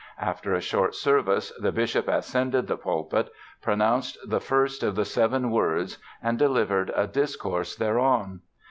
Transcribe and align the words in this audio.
After 0.19 0.55
a 0.55 0.61
short 0.61 0.95
service 0.95 1.53
the 1.59 1.71
bishop 1.71 2.07
ascended 2.07 2.65
the 2.65 2.75
pulpit, 2.75 3.31
pronounced 3.61 4.17
the 4.27 4.39
first 4.41 4.81
of 4.81 4.95
the 4.95 5.05
seven 5.05 5.51
words 5.51 5.99
and 6.23 6.39
delivered 6.39 6.91
a 6.95 7.05
discourse 7.05 7.75
thereon. 7.75 8.41